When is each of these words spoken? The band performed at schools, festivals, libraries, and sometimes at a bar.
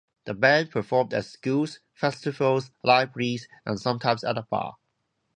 The 0.25 0.33
band 0.33 0.71
performed 0.71 1.13
at 1.13 1.25
schools, 1.25 1.79
festivals, 1.93 2.71
libraries, 2.83 3.47
and 3.67 3.79
sometimes 3.79 4.23
at 4.23 4.35
a 4.35 4.41
bar. 4.41 4.77